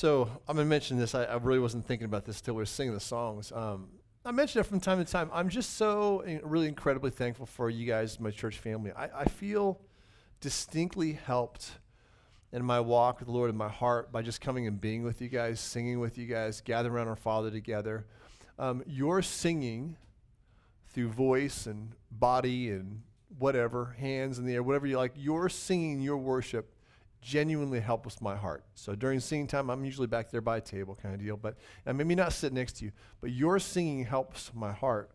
[0.00, 1.14] so I'm gonna mention this.
[1.14, 3.52] I, I, really wasn't thinking about this until we were singing the songs.
[3.52, 3.88] Um,
[4.24, 5.28] I mention it from time to time.
[5.30, 8.92] I'm just so in, really incredibly thankful for you guys, my church family.
[8.92, 9.78] I, I feel
[10.40, 11.72] distinctly helped
[12.50, 15.20] in my walk with the Lord in my heart by just coming and being with
[15.20, 18.06] you guys, singing with you guys, gathering around our Father together.
[18.58, 19.98] Um, your singing
[20.94, 23.02] through voice and body and
[23.38, 26.72] whatever, hands in the air, whatever you like, your singing, your worship
[27.20, 28.64] genuinely helps my heart.
[28.74, 31.56] So during singing time, I'm usually back there by a table kind of deal, but
[31.86, 35.10] and maybe not sit next to you, but your singing helps my heart.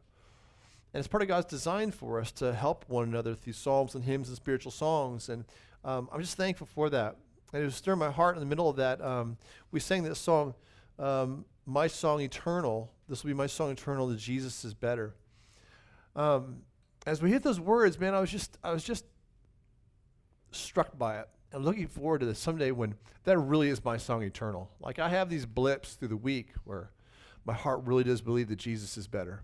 [0.94, 4.04] And it's part of God's design for us to help one another through psalms and
[4.04, 5.28] hymns and spiritual songs.
[5.28, 5.44] And
[5.84, 7.18] um, I'm just thankful for that.
[7.52, 9.02] And it was stirring my heart in the middle of that.
[9.02, 9.38] Um,
[9.72, 10.54] we sang this song,
[10.98, 12.92] um, My Song Eternal.
[13.10, 15.16] This will be my song eternal that Jesus is better.
[16.16, 16.62] Um,
[17.06, 19.06] as we hit those words, man, I was just I was just
[20.52, 21.28] struck by it.
[21.56, 24.70] I'm looking forward to this someday when that really is my song eternal.
[24.82, 26.92] Like I have these blips through the week where
[27.46, 29.42] my heart really does believe that Jesus is better.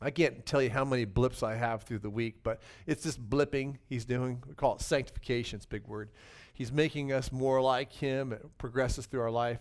[0.00, 3.18] I can't tell you how many blips I have through the week, but it's this
[3.18, 4.42] blipping he's doing.
[4.48, 6.08] We call it sanctification, it's a big word.
[6.54, 9.60] He's making us more like him, it progresses through our life.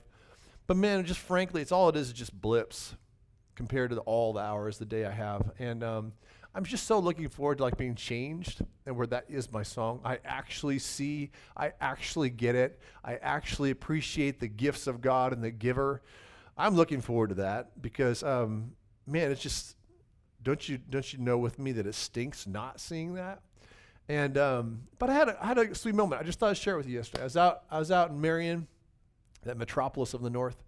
[0.68, 2.96] But man, just frankly, it's all it is is just blips
[3.56, 5.52] compared to the, all the hours the day I have.
[5.59, 6.14] And um,
[6.56, 10.02] I'm just so looking forward to like being changed and where that is my song.
[10.03, 12.80] I actually see, I actually get it.
[13.03, 16.02] I actually appreciate the gifts of God and the giver.
[16.58, 18.72] I'm looking forward to that because, um,
[19.06, 19.75] man, it's just
[20.42, 23.42] don't you don't you know with me that it stinks not seeing that?
[24.09, 26.22] And um, but I had a, I had a sweet moment.
[26.22, 27.22] I just thought I'd share it with you yesterday.
[27.22, 28.68] I was out I was out in Marion,
[29.44, 30.64] that metropolis of the north,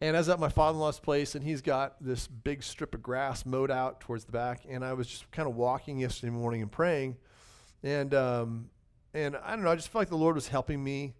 [0.00, 3.46] and I was at my father-in-law's place, and he's got this big strip of grass
[3.46, 4.62] mowed out towards the back.
[4.68, 7.16] And I was just kind of walking yesterday morning and praying,
[7.82, 8.70] and um,
[9.12, 9.70] and I don't know.
[9.70, 11.14] I just felt like the Lord was helping me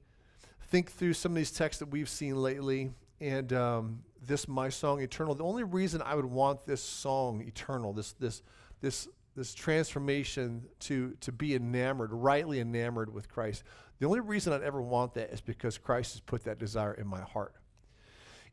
[0.68, 5.00] think through some of these texts that we've seen lately, and um, this my song
[5.00, 5.34] eternal.
[5.34, 8.42] The only reason I would want this song eternal, this this
[8.80, 13.62] this this transformation to to be enamored, rightly enamored with Christ.
[13.98, 17.06] The only reason I'd ever want that is because Christ has put that desire in
[17.06, 17.54] my heart.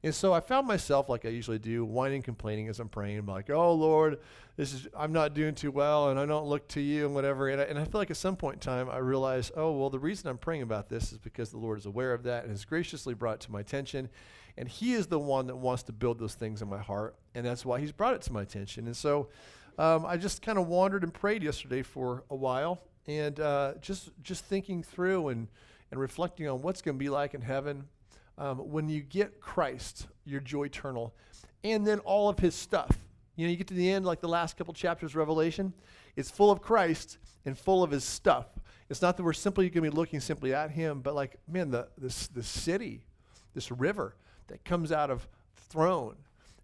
[0.03, 3.19] And so I found myself, like I usually do, whining, complaining as I'm praying.
[3.19, 4.19] I'm like, oh, Lord,
[4.57, 7.49] this is, I'm not doing too well, and I don't look to you, and whatever.
[7.49, 9.91] And I, and I feel like at some point in time, I realized, oh, well,
[9.91, 12.51] the reason I'm praying about this is because the Lord is aware of that and
[12.51, 14.09] has graciously brought it to my attention.
[14.57, 17.15] And He is the one that wants to build those things in my heart.
[17.35, 18.87] And that's why He's brought it to my attention.
[18.87, 19.29] And so
[19.77, 24.09] um, I just kind of wandered and prayed yesterday for a while and uh, just,
[24.23, 25.47] just thinking through and,
[25.91, 27.85] and reflecting on what's going to be like in heaven
[28.41, 31.13] um, when you get Christ, your joy eternal,
[31.63, 32.97] and then all of his stuff.
[33.35, 35.73] You know, you get to the end, like the last couple chapters, Revelation,
[36.15, 38.47] it's full of Christ and full of his stuff.
[38.89, 41.69] It's not that we're simply going to be looking simply at him, but like, man,
[41.69, 43.05] the, this, the city,
[43.53, 44.15] this river
[44.47, 45.27] that comes out of
[45.69, 46.15] throne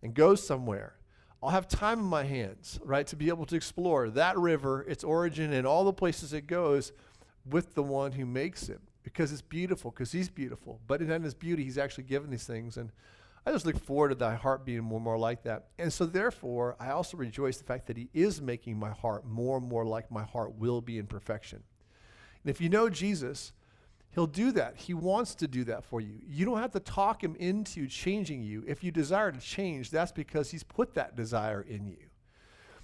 [0.01, 0.95] and goes somewhere.
[1.44, 5.03] I'll have time in my hands, right, to be able to explore that river, its
[5.03, 6.91] origin, and all the places it goes
[7.47, 8.81] with the one who makes it
[9.13, 10.81] because it's beautiful, because he's beautiful.
[10.85, 12.75] But in his beauty, he's actually given these things.
[12.75, 12.91] And
[13.45, 15.68] I just look forward to thy heart being more and more like that.
[15.79, 19.59] And so, therefore, I also rejoice the fact that he is making my heart more
[19.59, 21.63] and more like my heart will be in perfection.
[22.44, 23.53] And if you know Jesus,
[24.09, 24.75] he'll do that.
[24.75, 26.19] He wants to do that for you.
[26.28, 28.66] You don't have to talk him into changing you.
[28.68, 32.09] If you desire to change, that's because he's put that desire in you.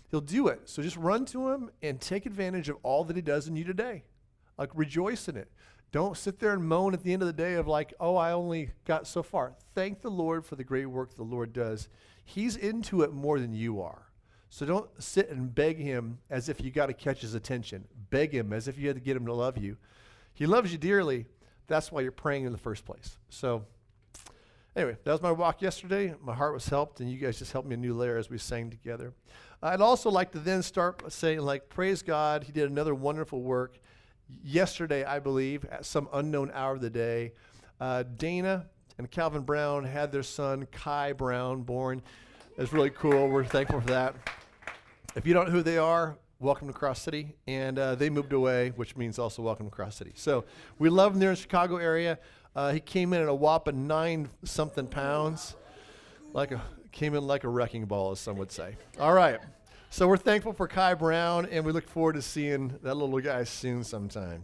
[0.09, 0.69] He'll do it.
[0.69, 3.65] So just run to him and take advantage of all that he does in you
[3.65, 4.05] today.
[4.57, 5.51] Like rejoice in it.
[5.93, 8.31] Don't sit there and moan at the end of the day of like, oh, I
[8.31, 9.53] only got so far.
[9.75, 11.87] Thank the Lord for the great work the Lord does.
[12.25, 14.07] He's into it more than you are.
[14.49, 17.85] So don't sit and beg him as if you got to catch his attention.
[18.09, 19.77] Beg him as if you had to get him to love you.
[20.33, 21.27] He loves you dearly.
[21.67, 23.19] That's why you're praying in the first place.
[23.29, 23.63] So
[24.75, 26.15] anyway, that was my walk yesterday.
[26.19, 28.39] My heart was helped, and you guys just helped me a new layer as we
[28.39, 29.13] sang together.
[29.61, 32.45] I'd also like to then start saying, like, praise God.
[32.45, 33.77] He did another wonderful work
[34.43, 37.33] yesterday, I believe, at some unknown hour of the day,
[37.79, 38.67] uh, Dana
[38.97, 42.01] and Calvin Brown had their son, Kai Brown, born.
[42.57, 43.27] It's really cool.
[43.27, 44.15] We're thankful for that.
[45.15, 47.35] If you don't know who they are, welcome to Cross City.
[47.47, 50.11] And uh, they moved away, which means also welcome to Cross City.
[50.15, 50.45] So
[50.77, 52.19] we love them there in the Chicago area.
[52.55, 55.55] Uh, he came in at a whopping nine something pounds,
[56.33, 56.61] like a
[56.91, 58.77] came in like a wrecking ball, as some would say.
[58.99, 59.39] All right.
[59.93, 63.43] So we're thankful for Kai Brown, and we look forward to seeing that little guy
[63.43, 64.43] soon sometime.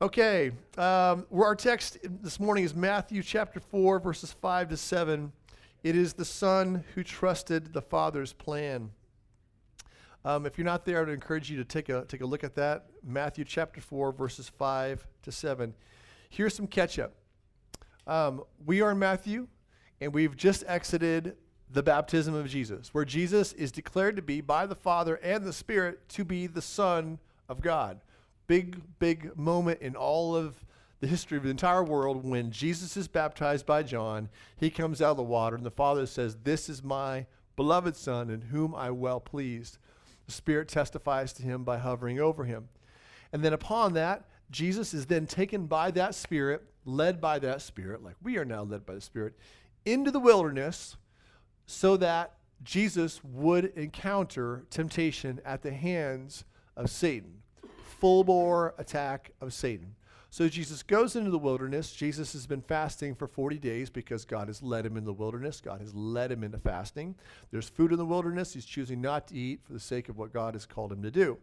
[0.00, 5.32] Okay, um, where our text this morning is Matthew chapter 4, verses 5 to 7.
[5.82, 8.92] It is the Son who trusted the Father's plan.
[10.24, 12.54] Um, if you're not there, I'd encourage you to take a, take a look at
[12.54, 12.86] that.
[13.04, 15.74] Matthew chapter 4, verses 5 to 7.
[16.30, 17.12] Here's some catch up.
[18.06, 19.48] Um, we are in Matthew,
[20.00, 21.36] and we've just exited
[21.72, 25.52] the baptism of Jesus, where Jesus is declared to be by the Father and the
[25.52, 28.00] Spirit to be the Son of God.
[28.46, 30.64] Big, big moment in all of
[31.00, 34.28] the history of the entire world when Jesus is baptized by John.
[34.56, 37.26] He comes out of the water, and the Father says, This is my
[37.56, 39.78] beloved Son, in whom I well pleased.
[40.26, 42.68] The Spirit testifies to him by hovering over him.
[43.32, 48.04] And then upon that, Jesus is then taken by that Spirit, led by that Spirit,
[48.04, 49.34] like we are now led by the Spirit,
[49.84, 50.96] into the wilderness
[51.66, 56.44] so that Jesus would encounter temptation at the hands
[56.76, 57.42] of Satan.
[58.00, 59.94] Full bore attack of Satan.
[60.30, 61.92] So Jesus goes into the wilderness.
[61.92, 65.60] Jesus has been fasting for 40 days because God has led him in the wilderness.
[65.60, 67.16] God has led him into fasting.
[67.50, 68.54] There's food in the wilderness.
[68.54, 71.10] He's choosing not to eat for the sake of what God has called him to
[71.10, 71.36] do.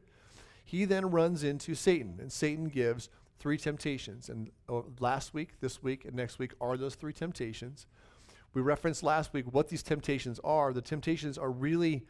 [0.66, 4.28] He then runs into Satan, and Satan gives three temptations.
[4.28, 7.86] And uh, last week, this week, and next week are those three temptations.
[8.54, 10.74] We referenced last week what these temptations are.
[10.74, 12.06] The temptations are really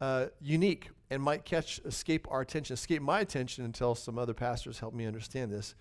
[0.00, 4.78] uh, unique and might catch, escape our attention, escape my attention until some other pastors
[4.78, 5.74] help me understand this.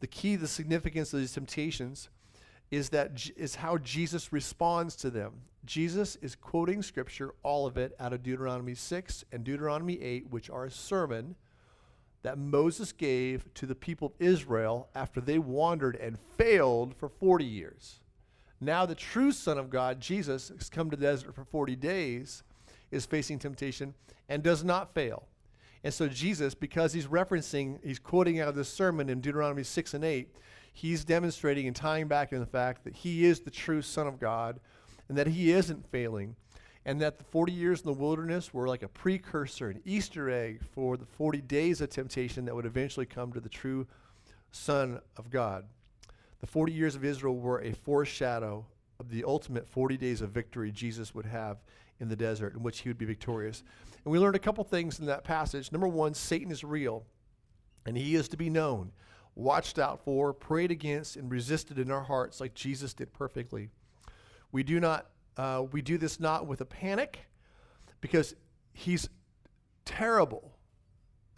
[0.00, 2.08] The key, the significance of these temptations
[2.70, 5.32] is that is how Jesus responds to them.
[5.66, 10.48] Jesus is quoting scripture, all of it, out of Deuteronomy 6 and Deuteronomy 8, which
[10.48, 11.34] are a sermon
[12.22, 17.44] that Moses gave to the people of Israel after they wandered and failed for 40
[17.44, 18.00] years.
[18.60, 22.42] Now, the true Son of God, Jesus, has come to the desert for 40 days,
[22.90, 23.94] is facing temptation
[24.28, 25.26] and does not fail.
[25.82, 29.94] And so, Jesus, because he's referencing, he's quoting out of this sermon in Deuteronomy 6
[29.94, 30.28] and 8,
[30.74, 34.20] he's demonstrating and tying back in the fact that he is the true Son of
[34.20, 34.60] God
[35.08, 36.36] and that he isn't failing.
[36.84, 40.60] And that the 40 years in the wilderness were like a precursor, an Easter egg
[40.74, 43.86] for the 40 days of temptation that would eventually come to the true
[44.50, 45.66] Son of God.
[46.40, 48.66] The 40 years of Israel were a foreshadow
[48.98, 51.58] of the ultimate 40 days of victory Jesus would have
[52.00, 53.62] in the desert, in which he would be victorious.
[54.04, 55.70] And we learned a couple things in that passage.
[55.70, 57.04] Number one, Satan is real,
[57.86, 58.92] and he is to be known,
[59.34, 63.68] watched out for, prayed against, and resisted in our hearts like Jesus did perfectly.
[64.52, 65.06] We do not
[65.36, 67.20] uh, we do this not with a panic,
[68.00, 68.34] because
[68.72, 69.08] he's
[69.84, 70.52] terrible.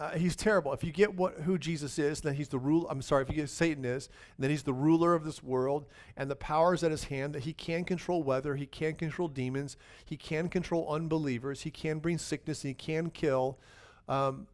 [0.02, 0.72] Uh, he's terrible.
[0.72, 2.88] If you get what who Jesus is, then he's the rule.
[2.90, 3.22] I'm sorry.
[3.22, 6.74] If you get Satan is, then he's the ruler of this world, and the power
[6.74, 7.36] is at his hand.
[7.36, 12.00] That he can control weather, he can control demons, he can control unbelievers, he can
[12.00, 13.60] bring sickness, he can kill.
[14.08, 14.48] Um,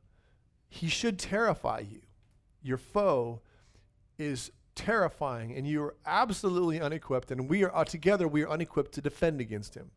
[0.68, 2.02] he should terrify you.
[2.62, 3.40] Your foe
[4.18, 7.30] is terrifying, and you are absolutely unequipped.
[7.30, 8.28] And we are uh, together.
[8.28, 9.92] We are unequipped to defend against him.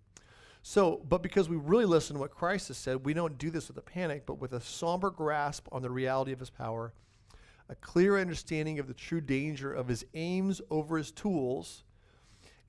[0.63, 3.67] So, but because we really listen to what Christ has said, we don't do this
[3.67, 6.93] with a panic, but with a somber grasp on the reality of his power,
[7.67, 11.83] a clear understanding of the true danger of his aims over his tools,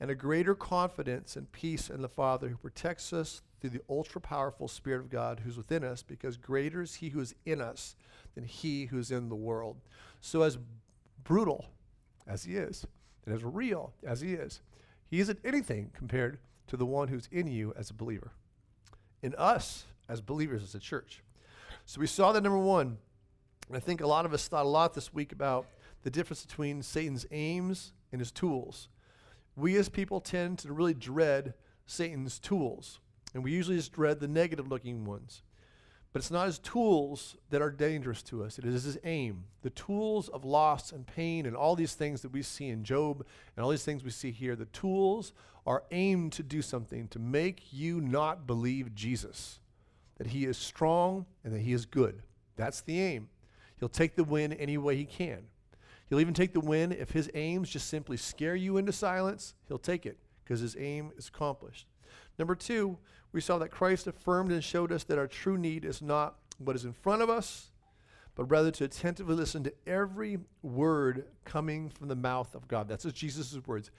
[0.00, 4.20] and a greater confidence and peace in the Father who protects us through the ultra
[4.20, 7.94] powerful Spirit of God who's within us, because greater is he who is in us
[8.34, 9.76] than he who's in the world.
[10.20, 10.58] So, as
[11.22, 11.66] brutal
[12.26, 12.86] as he is,
[13.26, 14.60] and as real as he is,
[15.08, 18.32] he isn't anything compared to the one who's in you as a believer,
[19.22, 21.22] in us as believers as a church.
[21.86, 22.98] So we saw that number one.
[23.68, 25.66] And I think a lot of us thought a lot this week about
[26.02, 28.88] the difference between Satan's aims and his tools.
[29.56, 31.54] We as people tend to really dread
[31.86, 33.00] Satan's tools,
[33.34, 35.42] and we usually just dread the negative looking ones.
[36.12, 39.44] But it's not his tools that are dangerous to us, it is his aim.
[39.62, 43.24] The tools of loss and pain and all these things that we see in Job
[43.56, 45.32] and all these things we see here, the tools
[45.66, 49.60] are aimed to do something to make you not believe Jesus,
[50.18, 52.22] that he is strong and that he is good.
[52.56, 53.28] That's the aim.
[53.78, 55.44] He'll take the win any way he can.
[56.10, 59.78] He'll even take the win if his aims just simply scare you into silence, he'll
[59.78, 61.86] take it because his aim is accomplished.
[62.38, 62.98] Number two,
[63.32, 66.76] we saw that Christ affirmed and showed us that our true need is not what
[66.76, 67.70] is in front of us,
[68.34, 72.88] but rather to attentively listen to every word coming from the mouth of God.
[72.88, 73.90] That's Jesus' words.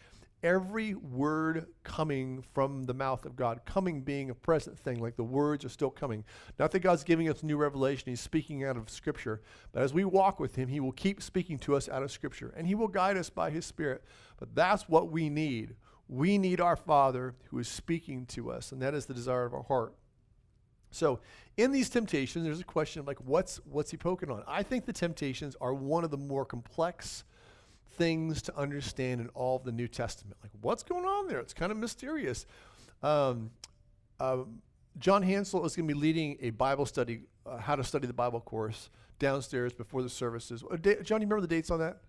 [0.43, 5.23] Every word coming from the mouth of God, coming being a present thing, like the
[5.23, 6.25] words are still coming.
[6.59, 9.41] Not that God's giving us new revelation, He's speaking out of Scripture.
[9.71, 12.53] But as we walk with Him, He will keep speaking to us out of Scripture,
[12.57, 14.03] and He will guide us by His Spirit.
[14.37, 15.75] But that's what we need.
[16.13, 19.53] We need our Father who is speaking to us, and that is the desire of
[19.55, 19.95] our heart.
[20.91, 21.21] So,
[21.57, 24.43] in these temptations, there's a question of like, what's what's he poking on?
[24.47, 27.23] I think the temptations are one of the more complex
[27.97, 30.37] things to understand in all of the New Testament.
[30.43, 31.39] Like, what's going on there?
[31.39, 32.45] It's kind of mysterious.
[33.01, 33.49] Um,
[34.19, 34.43] uh,
[34.99, 38.13] John Hansel is going to be leading a Bible study, uh, how to study the
[38.13, 40.63] Bible course downstairs before the services.
[40.69, 42.01] Uh, da- John, you remember the dates on that?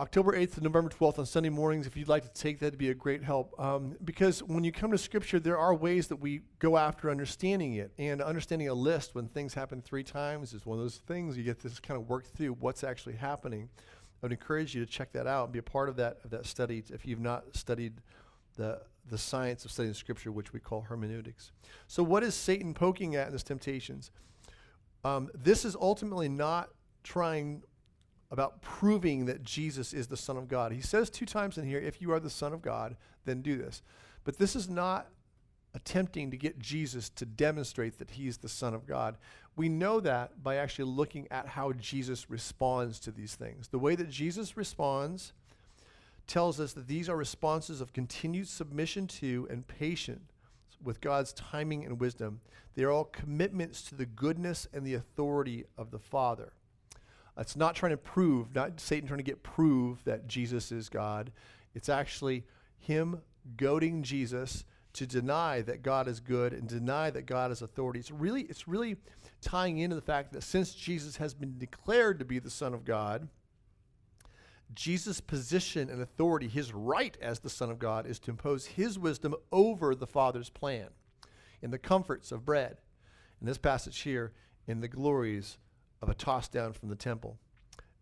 [0.00, 2.78] October 8th to November 12th on Sunday mornings, if you'd like to take that, it'd
[2.78, 3.52] be a great help.
[3.60, 7.74] Um, because when you come to Scripture, there are ways that we go after understanding
[7.74, 7.92] it.
[7.98, 11.44] And understanding a list when things happen three times is one of those things you
[11.44, 13.68] get to kind of work through what's actually happening.
[13.74, 16.30] I would encourage you to check that out and be a part of that, of
[16.30, 18.00] that study if you've not studied
[18.56, 18.80] the,
[19.10, 21.52] the science of studying Scripture, which we call hermeneutics.
[21.88, 24.10] So, what is Satan poking at in his temptations?
[25.04, 26.70] Um, this is ultimately not
[27.02, 27.62] trying
[28.30, 30.72] about proving that Jesus is the Son of God.
[30.72, 33.56] He says two times in here, if you are the Son of God, then do
[33.58, 33.82] this.
[34.24, 35.08] But this is not
[35.74, 39.16] attempting to get Jesus to demonstrate that he's the Son of God.
[39.56, 43.68] We know that by actually looking at how Jesus responds to these things.
[43.68, 45.32] The way that Jesus responds
[46.26, 50.32] tells us that these are responses of continued submission to and patience
[50.82, 52.40] with God's timing and wisdom.
[52.74, 56.52] They are all commitments to the goodness and the authority of the Father.
[57.40, 61.32] It's not trying to prove, not Satan trying to get prove that Jesus is God.
[61.74, 62.44] It's actually
[62.78, 63.22] him
[63.56, 68.00] goading Jesus to deny that God is good and deny that God is authority.
[68.00, 68.96] It's really, it's really
[69.40, 72.84] tying into the fact that since Jesus has been declared to be the Son of
[72.84, 73.28] God,
[74.74, 78.98] Jesus' position and authority, his right as the Son of God, is to impose his
[78.98, 80.88] wisdom over the Father's plan
[81.62, 82.78] in the comforts of bread.
[83.40, 84.32] In this passage here,
[84.66, 85.58] in the glories
[86.02, 87.38] of a toss down from the temple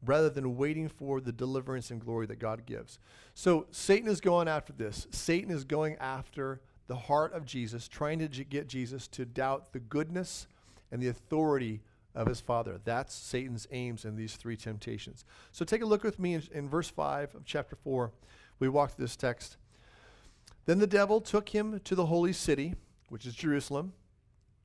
[0.05, 2.99] rather than waiting for the deliverance and glory that God gives.
[3.35, 5.07] So Satan is going after this.
[5.11, 9.81] Satan is going after the heart of Jesus, trying to get Jesus to doubt the
[9.81, 10.47] goodness
[10.90, 11.81] and the authority
[12.14, 12.81] of his Father.
[12.85, 15.25] That's Satan's aims in these three temptations.
[15.52, 18.11] So take a look with me in, in verse 5 of chapter 4.
[18.59, 19.57] We walk through this text.
[20.67, 22.75] Then the devil took him to the holy city,
[23.09, 23.93] which is Jerusalem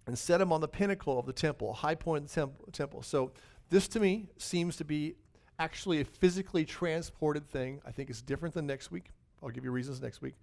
[0.07, 2.67] and set him on the pinnacle of the temple, a high point of the temple.
[2.72, 3.01] temple.
[3.03, 3.31] So
[3.69, 5.15] this to me seems to be
[5.60, 7.81] actually a physically transported thing.
[7.86, 9.05] I think it's different than next week.
[9.41, 10.36] I'll give you reasons next week.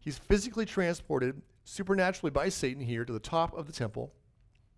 [0.00, 4.12] He's physically transported supernaturally by Satan here to the top of the temple,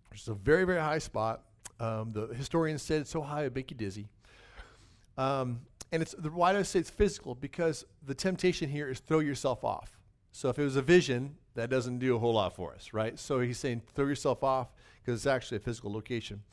[0.09, 1.43] which is a very, very high spot.
[1.79, 4.07] Um, the historian said it's so high it make you dizzy.
[5.17, 5.61] Um,
[5.91, 7.35] and it's the, why do I say it's physical?
[7.35, 9.97] Because the temptation here is throw yourself off.
[10.31, 13.17] So if it was a vision, that doesn't do a whole lot for us, right?
[13.17, 14.67] So he's saying throw yourself off
[15.01, 16.43] because it's actually a physical location.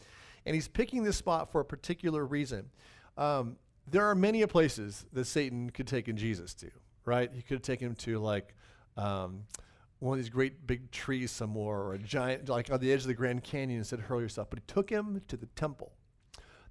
[0.47, 2.71] And he's picking this spot for a particular reason.
[3.19, 3.57] Um,
[3.87, 6.71] there are many places that Satan could take in Jesus to,
[7.05, 7.31] right?
[7.35, 8.55] He could have taken him to like
[8.97, 9.45] um,
[9.99, 13.09] one of these great big trees somewhere or a giant, like on the edge of
[13.09, 14.49] the Grand Canyon and said, hurl yourself.
[14.49, 15.93] But he took him to the temple,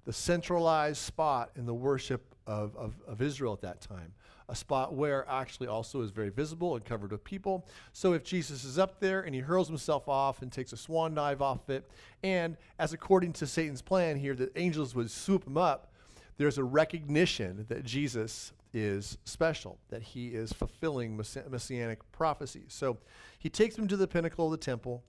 [0.06, 4.12] the centralized spot in the worship of, of, of Israel at that time
[4.48, 7.66] a spot where actually also is very visible and covered with people.
[7.92, 11.14] So if Jesus is up there and he hurls himself off and takes a swan
[11.14, 11.90] dive off it,
[12.22, 15.92] and as according to Satan's plan here, the angels would swoop him up,
[16.36, 22.66] there's a recognition that Jesus is special, that he is fulfilling messianic prophecies.
[22.68, 22.98] So
[23.38, 25.04] he takes him to the pinnacle of the temple.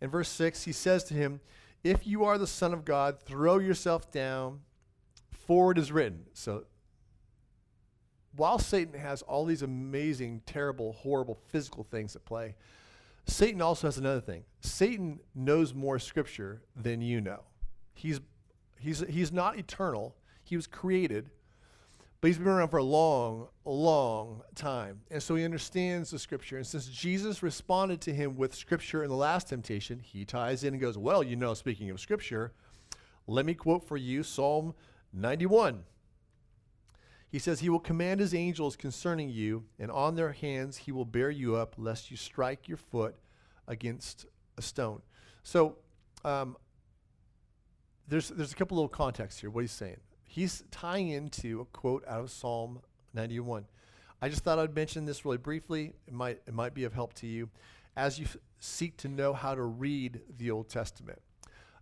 [0.00, 1.40] In verse 6, he says to him,
[1.82, 4.60] If you are the Son of God, throw yourself down,
[5.30, 6.26] for it is written.
[6.34, 6.64] So
[8.36, 12.54] while Satan has all these amazing, terrible, horrible physical things at play,
[13.26, 14.44] Satan also has another thing.
[14.60, 17.42] Satan knows more scripture than you know.
[17.94, 18.20] He's,
[18.78, 21.30] he's, he's not eternal, he was created,
[22.20, 25.00] but he's been around for a long, long time.
[25.10, 26.56] And so he understands the scripture.
[26.56, 30.72] And since Jesus responded to him with scripture in the last temptation, he ties in
[30.74, 32.52] and goes, Well, you know, speaking of scripture,
[33.26, 34.74] let me quote for you Psalm
[35.12, 35.84] 91.
[37.34, 41.04] He says, He will command His angels concerning you, and on their hands He will
[41.04, 43.16] bear you up, lest you strike your foot
[43.66, 44.26] against
[44.56, 45.02] a stone.
[45.42, 45.74] So,
[46.24, 46.56] um,
[48.06, 49.50] there's, there's a couple little contexts here.
[49.50, 49.96] What he's saying.
[50.22, 52.78] He's tying into a quote out of Psalm
[53.14, 53.64] 91.
[54.22, 55.92] I just thought I'd mention this really briefly.
[56.06, 57.50] It might, it might be of help to you
[57.96, 61.20] as you f- seek to know how to read the Old Testament.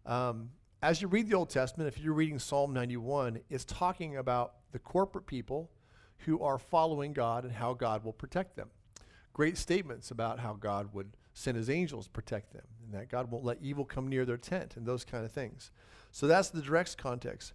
[0.07, 4.55] Um, as you read the Old Testament, if you're reading Psalm 91, it's talking about
[4.73, 5.71] the corporate people
[6.19, 8.71] who are following God and how God will protect them.
[9.33, 13.45] Great statements about how God would send his angels protect them and that God won't
[13.45, 15.71] let evil come near their tent and those kind of things.
[16.11, 17.55] So that's the direct context.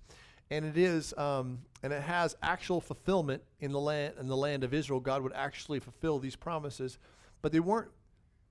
[0.49, 4.63] And it is, um, and it has actual fulfillment in the land in the land
[4.63, 4.99] of Israel.
[4.99, 6.97] God would actually fulfill these promises,
[7.41, 7.91] but they weren't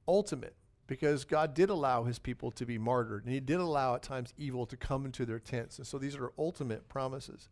[0.07, 0.55] ultimate
[0.87, 4.33] because God did allow his people to be martyred, and he did allow at times
[4.39, 5.79] evil to come into their tents.
[5.79, 7.49] And so these are ultimate promises.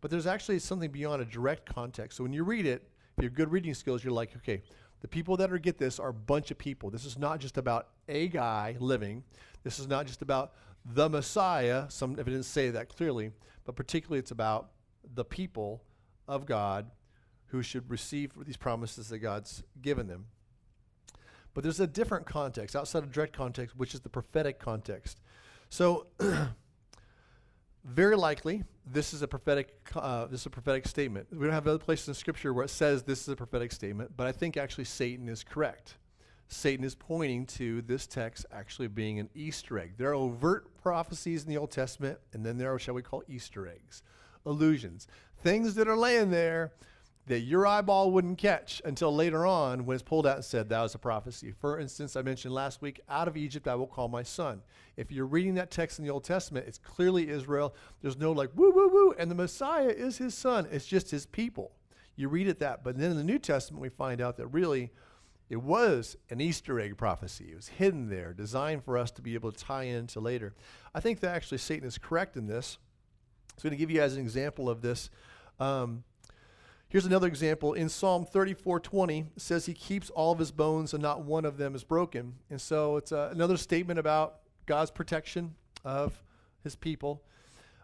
[0.00, 2.18] But there's actually something beyond a direct context.
[2.18, 4.62] So when you read it, if you have good reading skills, you're like, okay,
[5.00, 6.90] the people that are get this are a bunch of people.
[6.90, 9.24] This is not just about a guy living.
[9.62, 10.52] This is not just about
[10.84, 11.86] the Messiah.
[11.88, 13.32] Some if it didn't say that clearly,
[13.64, 14.70] but particularly it's about
[15.14, 15.82] the people
[16.28, 16.90] of God
[17.46, 20.26] who should receive these promises that God's given them.
[21.54, 25.20] But there's a different context outside of direct context, which is the prophetic context.
[25.70, 26.06] So,
[27.86, 29.78] very likely, this is a prophetic.
[29.94, 31.28] Uh, this is a prophetic statement.
[31.30, 34.12] We don't have other places in Scripture where it says this is a prophetic statement,
[34.16, 35.96] but I think actually Satan is correct.
[36.48, 39.94] Satan is pointing to this text actually being an Easter egg.
[39.96, 43.24] There are overt prophecies in the Old Testament, and then there are, shall we call,
[43.28, 44.02] Easter eggs,
[44.44, 46.72] illusions, things that are laying there
[47.26, 50.82] that your eyeball wouldn't catch until later on when it's pulled out and said that
[50.82, 51.52] was a prophecy.
[51.60, 54.62] For instance, I mentioned last week, out of Egypt I will call my son.
[54.96, 57.74] If you're reading that text in the Old Testament, it's clearly Israel.
[58.00, 60.68] There's no like woo woo woo, and the Messiah is his son.
[60.70, 61.72] It's just his people.
[62.14, 64.92] You read it that, but then in the New Testament we find out that really
[65.48, 67.48] it was an Easter egg prophecy.
[67.52, 70.54] It was hidden there, designed for us to be able to tie into later.
[70.94, 72.78] I think that actually Satan is correct in this.
[73.56, 75.08] So I'm going to give you guys an example of this.
[75.60, 76.04] Um,
[76.88, 77.74] here's another example.
[77.74, 81.56] In Psalm 34:20, it says he keeps all of his bones and not one of
[81.56, 82.34] them is broken.
[82.50, 86.22] And so it's uh, another statement about God's protection of
[86.62, 87.22] his people.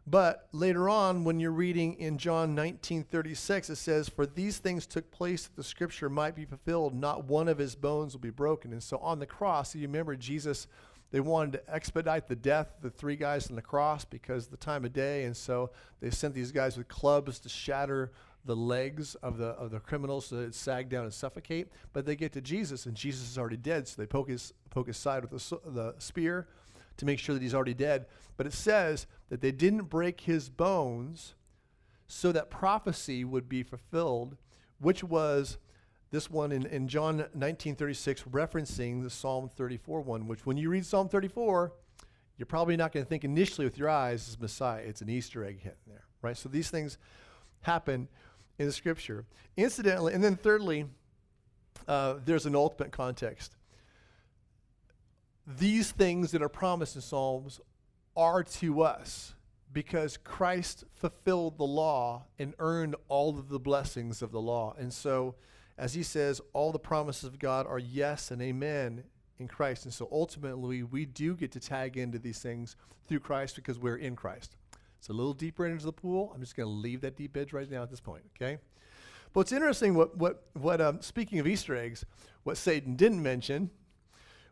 [0.07, 5.11] But later on, when you're reading in John 19:36, it says, "For these things took
[5.13, 8.73] place that the scripture might be fulfilled; not one of his bones will be broken."
[8.73, 10.67] And so on the cross, you remember Jesus.
[11.13, 14.57] They wanted to expedite the death of the three guys on the cross because the
[14.57, 18.11] time of day, and so they sent these guys with clubs to shatter
[18.45, 21.69] the legs of the of the criminals so sag down and suffocate.
[21.93, 24.89] But they get to Jesus, and Jesus is already dead, so they poke his poke
[24.89, 26.49] his side with the, the spear
[26.97, 28.07] to make sure that he's already dead.
[28.37, 31.35] But it says that they didn't break his bones
[32.07, 34.37] so that prophecy would be fulfilled,
[34.79, 35.59] which was
[36.11, 40.85] this one in, in John 1936 referencing the Psalm 34 one, which when you read
[40.85, 41.73] Psalm 34,
[42.37, 44.83] you're probably not going to think initially with your eyes as Messiah.
[44.83, 46.37] It's an Easter egg hidden there, right?
[46.37, 46.99] So these things
[47.63, 48.09] happen
[48.59, 49.25] in scripture.
[49.57, 50.87] Incidentally, and then thirdly,
[51.89, 53.57] uh, there's an ultimate context
[55.47, 57.61] these things that are promised in Psalms
[58.17, 59.35] are to us
[59.73, 64.75] because Christ fulfilled the law and earned all of the blessings of the law.
[64.79, 65.35] And so,
[65.79, 69.05] as he says, all the promises of God are yes and amen
[69.39, 69.85] in Christ.
[69.85, 72.77] And so ultimately, we do get to tag into these things
[73.09, 74.57] through Christ because we're in Christ.
[75.03, 76.31] It's a little deeper into the pool.
[76.33, 78.59] I'm just going to leave that deep edge right now at this point, okay?
[79.33, 82.05] But it's interesting what, what, what um, speaking of Easter eggs,
[82.45, 83.71] what Satan didn't mention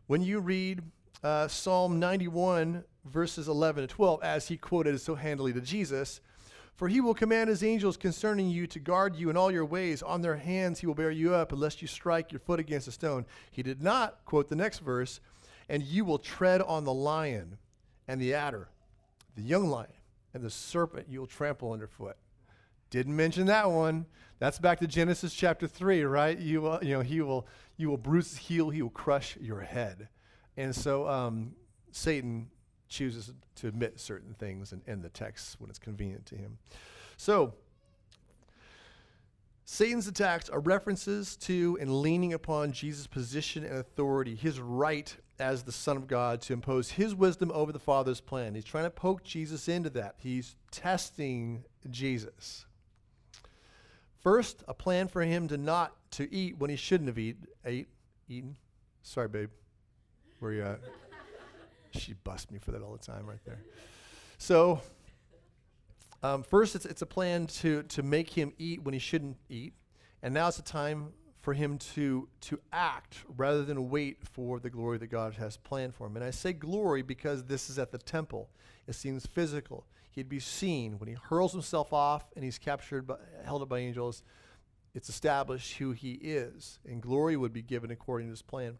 [0.07, 0.81] when you read
[1.23, 6.19] uh, Psalm 91, verses 11 to 12, as he quoted so handily to Jesus,
[6.75, 10.03] for he will command his angels concerning you to guard you in all your ways.
[10.03, 12.91] On their hands he will bear you up, unless you strike your foot against a
[12.91, 13.25] stone.
[13.51, 15.21] He did not quote the next verse,
[15.69, 17.57] and you will tread on the lion
[18.05, 18.67] and the adder,
[19.37, 19.87] the young lion,
[20.33, 22.17] and the serpent you will trample underfoot.
[22.89, 24.05] Didn't mention that one.
[24.39, 26.37] That's back to Genesis chapter 3, right?
[26.37, 29.61] You, uh, you know, he will, you will bruise his heel, he will crush your
[29.61, 30.09] head.
[30.57, 31.53] And so um,
[31.91, 32.49] Satan
[32.89, 36.57] chooses to admit certain things and in the text when it's convenient to him.
[37.17, 37.53] So,
[39.63, 45.63] Satan's attacks are references to and leaning upon Jesus' position and authority, his right as
[45.63, 48.55] the Son of God to impose his wisdom over the Father's plan.
[48.55, 50.15] He's trying to poke Jesus into that.
[50.19, 52.65] He's testing Jesus.
[54.21, 57.87] First, a plan for him to not to eat when he shouldn't have eat, ate,
[58.29, 58.55] eaten.
[59.01, 59.49] Sorry, babe.
[60.39, 60.79] Where you at?
[61.99, 63.63] she busts me for that all the time right there.
[64.37, 64.79] So,
[66.21, 69.73] um, first, it's, it's a plan to, to make him eat when he shouldn't eat.
[70.21, 74.69] And now it's a time for him to, to act rather than wait for the
[74.69, 76.15] glory that God has planned for him.
[76.15, 78.49] And I say glory because this is at the temple.
[78.87, 80.99] It seems physical he'd be seen.
[80.99, 84.23] When he hurls himself off and he's captured, by, held up by angels,
[84.93, 88.77] it's established who he is, and glory would be given according to his plan.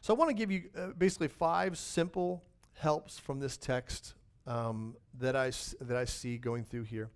[0.00, 2.42] So I want to give you uh, basically five simple
[2.74, 4.14] helps from this text
[4.46, 7.08] um, that I that I see going through here.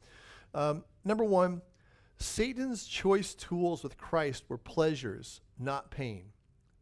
[0.54, 1.60] Um, number one,
[2.18, 6.32] Satan's choice tools with Christ were pleasures, not pain.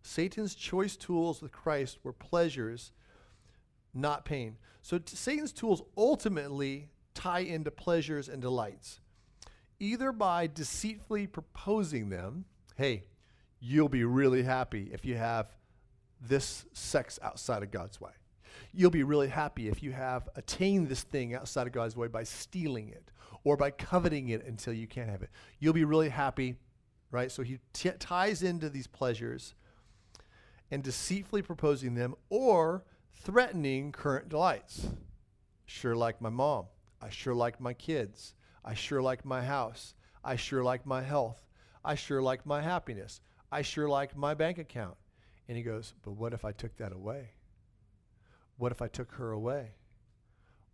[0.03, 2.93] Satan's choice tools with Christ were pleasures,
[3.93, 4.57] not pain.
[4.83, 9.01] So t- Satan's tools ultimately tie into pleasures and delights,
[9.79, 12.47] either by deceitfully proposing them.
[12.77, 13.05] Hey,
[13.61, 15.55] you'll be really happy if you have
[16.21, 18.13] this sex outside of God's way.
[18.73, 22.25] You'll be really happy if you have attained this thing outside of God's way by
[22.25, 23.11] stealing it
[23.47, 25.31] or by coveting it until you can't have it.
[25.61, 26.57] You'll be really happy,
[27.13, 27.31] right?
[27.31, 27.61] So he
[28.01, 29.55] ties into these pleasures
[30.69, 32.83] and deceitfully proposing them or
[33.15, 34.89] threatening current delights.
[35.65, 36.65] Sure like my mom.
[37.01, 38.35] I sure like my kids.
[38.65, 39.95] I sure like my house.
[40.25, 41.39] I sure like my health.
[41.85, 43.21] I sure like my happiness.
[43.53, 44.97] I sure like my bank account.
[45.47, 47.31] And he goes, But what if I took that away?
[48.57, 49.75] What if I took her away?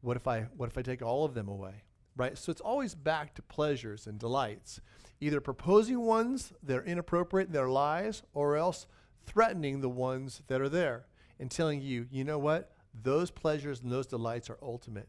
[0.01, 1.83] What if I what if I take all of them away?
[2.17, 2.37] Right?
[2.37, 4.81] So it's always back to pleasures and delights.
[5.21, 8.87] Either proposing ones that are inappropriate in their lives or else
[9.25, 11.07] threatening the ones that are there
[11.39, 12.73] and telling you, you know what?
[13.03, 15.09] Those pleasures and those delights are ultimate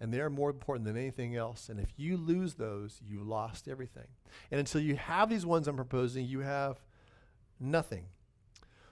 [0.00, 1.68] and they are more important than anything else.
[1.68, 4.06] And if you lose those, you lost everything.
[4.50, 6.80] And until you have these ones I'm proposing, you have
[7.60, 8.06] nothing.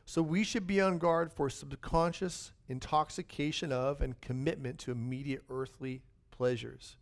[0.05, 6.03] So we should be on guard for subconscious intoxication of and commitment to immediate earthly
[6.31, 6.97] pleasures.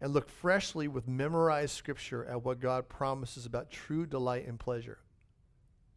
[0.00, 4.98] And look freshly with memorized scripture at what God promises about true delight and pleasure.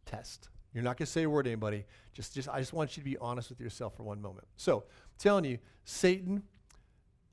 [0.06, 0.48] Test.
[0.72, 1.84] You're not going to say a word to anybody.
[2.12, 4.46] Just, just, I just want you to be honest with yourself for one moment.
[4.56, 6.44] So, I'm telling you, Satan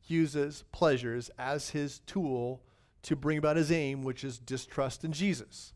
[0.07, 2.61] uses pleasures as his tool
[3.03, 5.73] to bring about his aim, which is distrust in Jesus.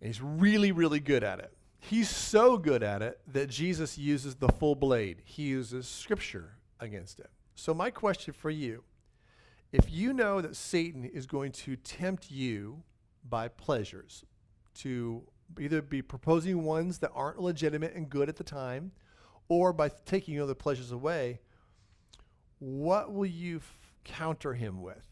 [0.00, 1.52] And he's really, really good at it.
[1.78, 5.22] He's so good at it that Jesus uses the full blade.
[5.24, 7.30] He uses scripture against it.
[7.54, 8.84] So, my question for you
[9.72, 12.82] if you know that Satan is going to tempt you
[13.28, 14.24] by pleasures,
[14.74, 15.22] to
[15.58, 18.92] either be proposing ones that aren't legitimate and good at the time,
[19.48, 21.40] or by taking other pleasures away,
[22.58, 25.06] what will you f- counter him with?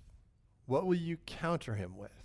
[0.66, 2.24] What will you counter him with?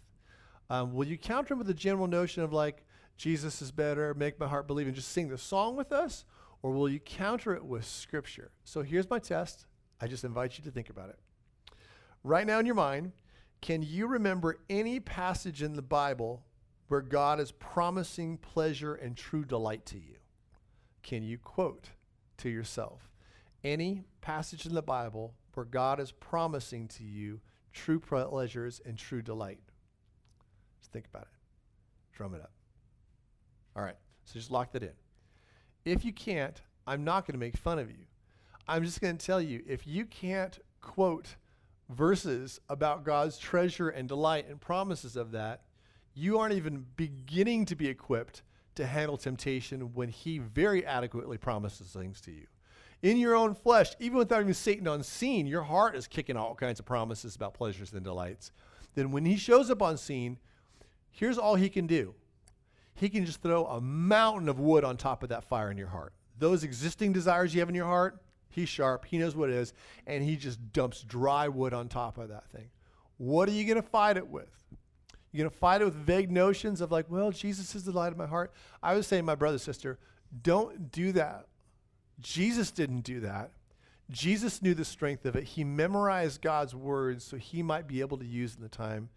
[0.69, 2.83] Um, will you counter him with the general notion of like,
[3.17, 6.25] Jesus is better, make my heart believe, and just sing the song with us?
[6.61, 8.51] Or will you counter it with scripture?
[8.63, 9.67] So here's my test.
[10.01, 11.19] I just invite you to think about it.
[12.23, 13.11] Right now in your mind,
[13.61, 16.43] can you remember any passage in the Bible
[16.87, 20.15] where God is promising pleasure and true delight to you?
[21.01, 21.89] Can you quote
[22.37, 23.09] to yourself
[23.63, 27.39] any passage in the Bible where God is promising to you
[27.73, 29.59] true pleasures and true delight?
[30.79, 32.15] Just think about it.
[32.15, 32.51] Drum it up.
[33.75, 33.97] All right.
[34.25, 34.93] So just lock that in.
[35.85, 38.05] If you can't, I'm not going to make fun of you.
[38.67, 41.35] I'm just going to tell you if you can't quote
[41.89, 45.61] verses about God's treasure and delight and promises of that,
[46.15, 48.41] you aren't even beginning to be equipped
[48.75, 52.47] to handle temptation when He very adequately promises things to you.
[53.03, 56.55] In your own flesh, even without even Satan on scene, your heart is kicking all
[56.55, 58.51] kinds of promises about pleasures and delights.
[58.95, 60.39] Then when He shows up on scene,
[61.11, 62.15] here's all He can do
[62.95, 65.89] He can just throw a mountain of wood on top of that fire in your
[65.89, 66.13] heart.
[66.39, 68.19] Those existing desires you have in your heart,
[68.55, 69.03] He's sharp.
[69.03, 69.73] He knows what it is.
[70.07, 72.69] And he just dumps dry wood on top of that thing.
[73.17, 74.49] What are you going to fight it with?
[75.31, 78.13] You're going to fight it with vague notions of like, well, Jesus is the light
[78.13, 78.53] of my heart.
[78.81, 79.99] I was saying, my brother, sister,
[80.41, 81.47] don't do that.
[82.21, 83.51] Jesus didn't do that.
[84.09, 85.43] Jesus knew the strength of it.
[85.43, 89.09] He memorized God's words so he might be able to use in the time.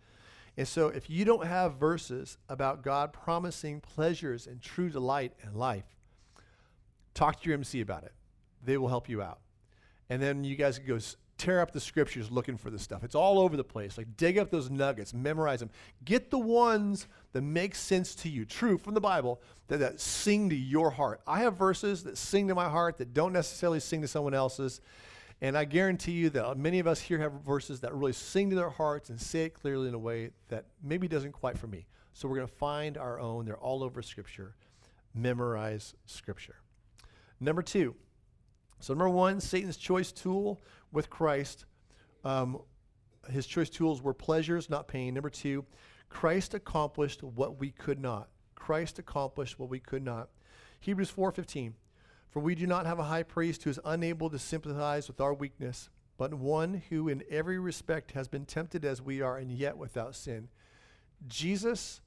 [0.57, 5.55] And so if you don't have verses about God promising pleasures and true delight in
[5.55, 5.85] life,
[7.15, 8.13] talk to your MC about it
[8.65, 9.41] they will help you out.
[10.11, 10.99] And then you guys can go
[11.39, 13.05] tear up the scriptures looking for this stuff.
[13.05, 13.97] It's all over the place.
[13.97, 15.71] Like dig up those nuggets, memorize them.
[16.05, 20.51] Get the ones that make sense to you, true from the Bible, that, that sing
[20.51, 21.21] to your heart.
[21.27, 24.81] I have verses that sing to my heart that don't necessarily sing to someone else's.
[25.41, 28.51] And I guarantee you that uh, many of us here have verses that really sing
[28.51, 31.69] to their hearts and say it clearly in a way that maybe doesn't quite for
[31.69, 31.87] me.
[32.13, 33.45] So we're going to find our own.
[33.45, 34.57] They're all over Scripture.
[35.15, 36.57] Memorize Scripture.
[37.39, 37.95] Number two,
[38.81, 40.61] so, number one, Satan's choice tool
[40.93, 41.65] with Christ.
[42.25, 42.61] Um,
[43.31, 45.15] his choice tools were pleasures, not pain.
[45.15, 45.65] Number two,
[46.09, 48.29] Christ accomplished what we could not.
[48.55, 50.31] Christ accomplished what we could not.
[50.81, 51.75] Hebrews 4:15.
[52.31, 55.33] For we do not have a high priest who is unable to sympathize with our
[55.33, 55.89] weakness,
[56.19, 60.15] but one who in every respect has been tempted as we are and yet without
[60.15, 60.49] sin.
[61.27, 62.03] Jesus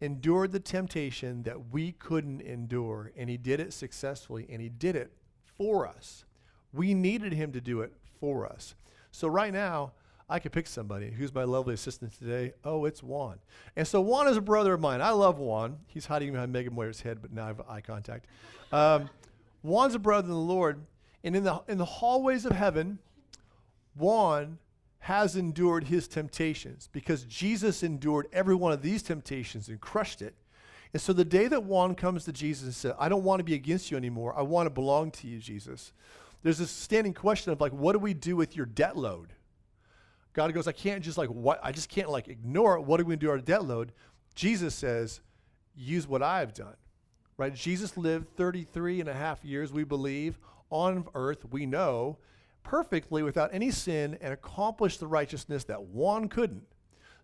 [0.00, 4.96] endured the temptation that we couldn't endure, and he did it successfully, and he did
[4.96, 5.12] it
[5.60, 6.24] for us.
[6.72, 8.74] We needed him to do it for us.
[9.10, 9.92] So right now,
[10.26, 11.10] I could pick somebody.
[11.10, 12.54] Who's my lovely assistant today?
[12.64, 13.40] Oh, it's Juan.
[13.76, 15.02] And so Juan is a brother of mine.
[15.02, 15.76] I love Juan.
[15.86, 18.24] He's hiding behind Megan Moyer's head, but now I have eye contact.
[18.72, 19.10] Um,
[19.62, 20.80] Juan's a brother in the Lord.
[21.24, 22.98] And in the, in the hallways of heaven,
[23.96, 24.56] Juan
[25.00, 30.34] has endured his temptations because Jesus endured every one of these temptations and crushed it.
[30.92, 33.44] And so the day that Juan comes to Jesus and says, I don't want to
[33.44, 35.92] be against you anymore, I want to belong to you, Jesus,
[36.42, 39.32] there's this standing question of like, what do we do with your debt load?
[40.32, 41.60] God goes, I can't just like, what?
[41.62, 42.82] I just can't like ignore it.
[42.82, 43.92] What are we going to do our debt load?
[44.34, 45.20] Jesus says,
[45.76, 46.76] use what I've done,
[47.36, 47.54] right?
[47.54, 50.38] Jesus lived 33 and a half years, we believe,
[50.70, 52.18] on earth, we know,
[52.62, 56.66] perfectly without any sin and accomplished the righteousness that Juan couldn't.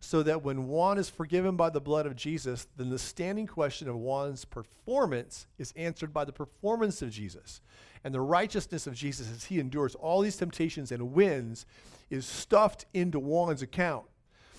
[0.01, 3.89] So that when Juan is forgiven by the blood of Jesus, then the standing question
[3.89, 7.61] of Juan's performance is answered by the performance of Jesus.
[8.05, 11.67] And the righteousness of Jesus, as he endures all these temptations and wins,
[12.11, 14.05] is stuffed into Juan's account.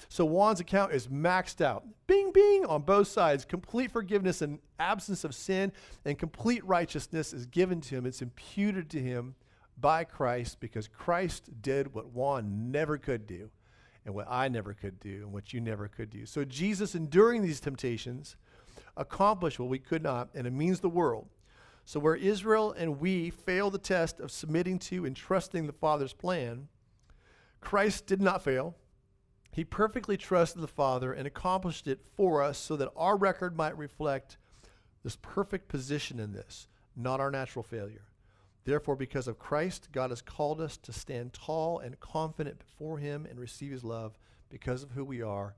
[0.09, 1.85] So Juan's account is maxed out.
[2.07, 3.45] Bing, bing on both sides.
[3.45, 5.71] Complete forgiveness and absence of sin
[6.05, 8.05] and complete righteousness is given to him.
[8.05, 9.35] It's imputed to him
[9.79, 13.49] by Christ because Christ did what Juan never could do
[14.07, 16.25] and what I never could do and what you never could do.
[16.25, 18.37] So Jesus, enduring these temptations,
[18.95, 21.27] accomplished what we could not, and it means the world.
[21.83, 26.13] So where Israel and we fail the test of submitting to and trusting the Father's
[26.13, 26.69] plan,
[27.59, 28.75] Christ did not fail.
[29.51, 33.77] He perfectly trusted the Father and accomplished it for us so that our record might
[33.77, 34.37] reflect
[35.03, 38.05] this perfect position in this, not our natural failure.
[38.67, 43.25] Therefore, because of Christ, God has called us to stand tall and confident before Him
[43.25, 45.55] and receive His love because of who we are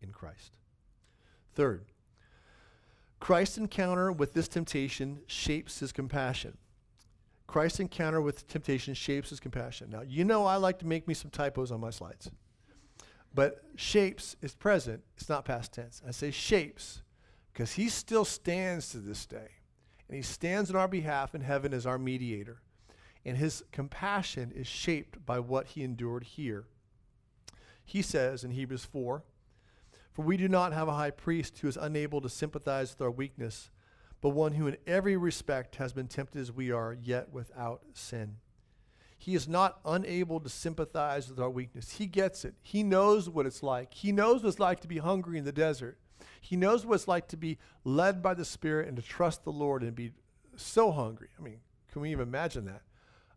[0.00, 0.52] in Christ.
[1.56, 1.86] Third,
[3.18, 6.56] Christ's encounter with this temptation shapes his compassion.
[7.48, 9.90] Christ's encounter with temptation shapes his compassion.
[9.90, 12.30] Now, you know I like to make me some typos on my slides.
[13.34, 16.00] But shapes is present, it's not past tense.
[16.06, 17.02] I say shapes
[17.52, 19.48] because he still stands to this day.
[20.12, 22.60] And he stands on our behalf in heaven as our mediator.
[23.24, 26.66] And his compassion is shaped by what he endured here.
[27.82, 29.22] He says in Hebrews 4
[30.12, 33.10] For we do not have a high priest who is unable to sympathize with our
[33.10, 33.70] weakness,
[34.20, 38.36] but one who in every respect has been tempted as we are, yet without sin.
[39.16, 41.92] He is not unable to sympathize with our weakness.
[41.92, 42.52] He gets it.
[42.60, 43.94] He knows what it's like.
[43.94, 45.96] He knows what it's like to be hungry in the desert.
[46.40, 49.52] He knows what it's like to be led by the Spirit and to trust the
[49.52, 50.12] Lord and be
[50.56, 51.28] so hungry.
[51.38, 51.58] I mean,
[51.92, 52.82] can we even imagine that?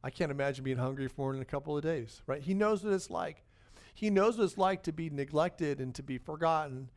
[0.03, 2.41] I can't imagine being hungry for more than a couple of days, right?
[2.41, 3.43] He knows what it's like.
[3.93, 6.89] He knows what it's like to be neglected and to be forgotten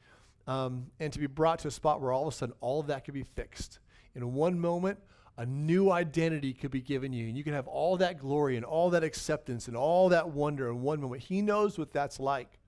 [0.47, 2.89] um, and to be brought to a spot where all of a sudden all of
[2.89, 3.79] that could be fixed.
[4.15, 4.99] In one moment,
[5.37, 8.65] a new identity could be given you, and you can have all that glory and
[8.65, 11.23] all that acceptance and all that wonder in one moment.
[11.23, 12.59] He knows what that's like.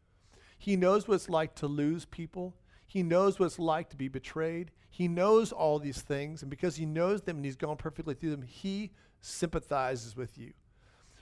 [0.57, 2.55] He knows what it's like to lose people.
[2.91, 4.73] He knows what it's like to be betrayed.
[4.91, 8.33] He knows all these things, and because he knows them and he's gone perfectly through
[8.33, 10.55] them, he sympathizes with you.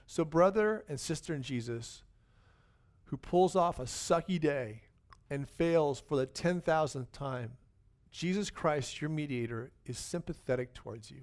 [0.07, 2.05] So, brother and sister in Jesus,
[3.05, 4.81] who pulls off a sucky day
[5.29, 7.59] and fails for the 10,000th time,
[8.11, 11.21] Jesus Christ, your mediator, is sympathetic towards you.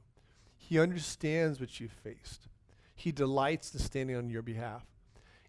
[0.55, 2.49] He understands what you've faced.
[2.93, 4.85] He delights in standing on your behalf.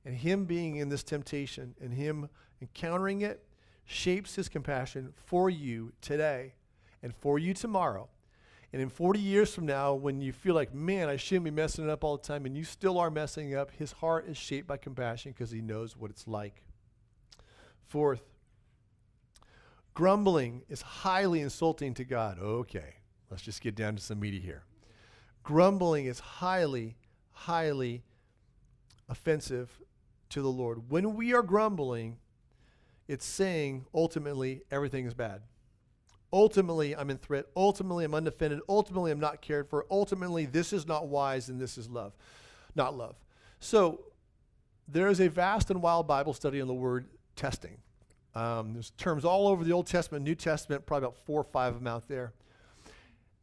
[0.07, 2.31] And Him being in this temptation and Him
[2.63, 3.43] encountering it
[3.87, 6.55] shapes His compassion for you today
[7.03, 8.09] and for you tomorrow.
[8.73, 11.85] And in 40 years from now, when you feel like, man, I shouldn't be messing
[11.85, 14.67] it up all the time, and you still are messing up, His heart is shaped
[14.67, 16.63] by compassion because He knows what it's like.
[17.87, 18.23] Fourth,
[19.95, 22.39] grumbling is highly insulting to God.
[22.41, 22.97] Okay,
[23.31, 24.65] let's just get down to some meaty here.
[25.45, 26.97] Grumbling is highly,
[27.31, 28.03] highly
[29.09, 29.81] offensive
[30.31, 30.91] to the Lord.
[30.91, 32.19] When we are grumbling,
[33.09, 35.43] it's saying ultimately everything is bad.
[36.33, 37.47] Ultimately, I'm in threat.
[37.57, 38.61] Ultimately, I'm undefended.
[38.69, 39.87] Ultimately, I'm not cared for.
[39.91, 42.13] Ultimately, this is not wise and this is love,
[42.75, 43.17] not love.
[43.61, 44.01] So,
[44.89, 47.79] there is a vast and wild Bible study on the word testing.
[48.35, 51.75] Um, there's terms all over the Old Testament, New Testament, probably about four or five
[51.75, 52.35] of them out there.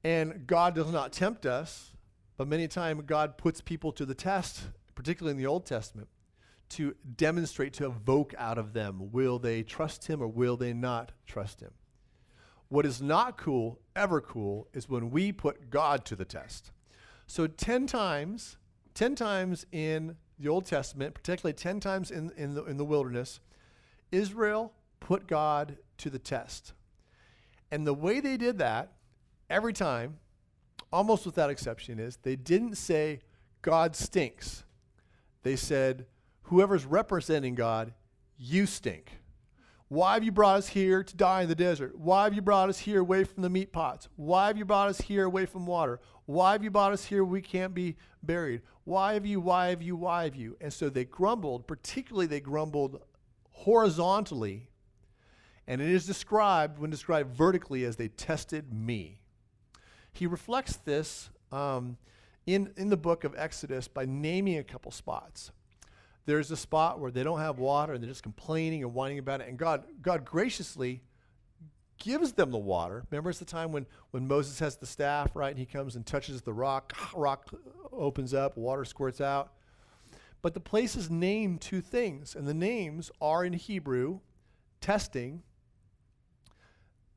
[0.04, 1.93] And God does not tempt us,
[2.38, 6.10] but many times God puts people to the test, particularly in the Old Testament,
[6.73, 11.12] to demonstrate, to evoke out of them will they trust Him or will they not
[11.25, 11.71] trust Him?
[12.69, 16.71] What is not cool, ever cool, is when we put God to the test.
[17.27, 18.57] So 10 times,
[18.95, 23.39] 10 times in the Old Testament, particularly 10 times in, in, the, in the wilderness,
[24.12, 26.73] Israel put God to the test.
[27.71, 28.93] And the way they did that,
[29.49, 30.17] every time,
[30.91, 33.19] almost without exception, is they didn't say,
[33.62, 34.63] God stinks.
[35.43, 36.05] They said,
[36.53, 37.95] whoever's representing God,
[38.37, 39.11] you stink.
[39.87, 41.97] Why have you brought us here to die in the desert?
[41.97, 44.07] Why have you brought us here away from the meat pots?
[44.17, 45.99] Why have you brought us here away from water?
[46.27, 48.61] Why have you brought us here we can't be buried?
[48.83, 50.55] Why have you, why have you, why have you?
[50.61, 53.01] And so they grumbled, particularly they grumbled
[53.49, 54.67] horizontally,
[55.65, 59.21] and it is described, when described vertically, as they tested me.
[60.11, 61.97] He reflects this um,
[62.45, 65.51] in, in the book of Exodus by naming a couple spots.
[66.25, 69.41] There's a spot where they don't have water and they're just complaining and whining about
[69.41, 71.01] it, and God, God graciously
[71.97, 73.05] gives them the water.
[73.09, 75.49] Remember, it's the time when, when Moses has the staff, right?
[75.49, 77.49] And he comes and touches the rock, rock
[77.91, 79.53] opens up, water squirts out.
[80.41, 84.19] But the place is named two things, and the names are in Hebrew
[84.81, 85.41] testing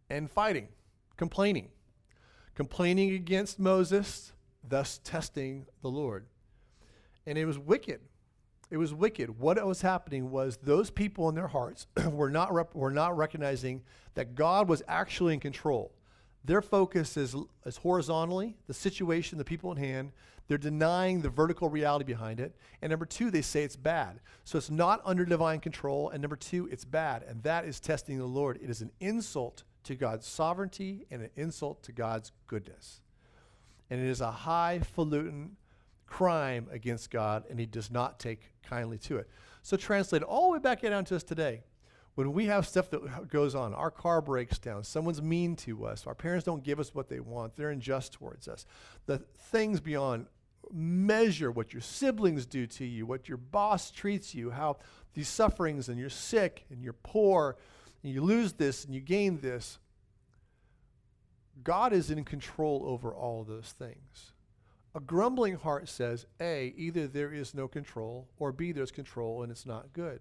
[0.08, 0.68] and fighting,
[1.16, 1.68] complaining.
[2.54, 4.32] Complaining against Moses,
[4.66, 6.26] thus testing the Lord.
[7.26, 8.00] And it was wicked.
[8.70, 9.38] It was wicked.
[9.38, 13.82] What was happening was those people in their hearts were not, rep- were not recognizing
[14.14, 15.92] that God was actually in control.
[16.44, 20.12] Their focus is, is horizontally, the situation, the people in hand.
[20.48, 22.54] They're denying the vertical reality behind it.
[22.80, 24.20] And number two, they say it's bad.
[24.44, 26.10] So it's not under divine control.
[26.10, 27.24] And number two, it's bad.
[27.24, 28.60] And that is testing the Lord.
[28.62, 33.00] It is an insult to God's sovereignty and an insult to God's goodness.
[33.90, 35.56] And it is a highfalutin
[36.06, 39.28] crime against God, and he does not take kindly to it.
[39.62, 41.64] So, translate all the way back down to us today.
[42.14, 46.06] When we have stuff that goes on, our car breaks down, someone's mean to us,
[46.06, 48.64] our parents don't give us what they want, they're unjust towards us,
[49.04, 50.26] the things beyond
[50.72, 54.78] measure what your siblings do to you, what your boss treats you, how
[55.14, 57.56] these sufferings, and you're sick and you're poor,
[58.02, 59.78] and you lose this and you gain this.
[61.62, 64.32] God is in control over all those things.
[64.96, 69.52] A grumbling heart says, A, either there is no control, or B, there's control and
[69.52, 70.20] it's not good.